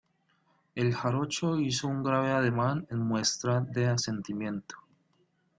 el 0.73 0.95
jarocho 0.95 1.59
hizo 1.59 1.87
un 1.87 2.01
grave 2.01 2.31
ademán 2.31 2.87
en 2.89 2.97
muestra 3.05 3.59
de 3.61 3.85
asentimiento: 3.85 4.75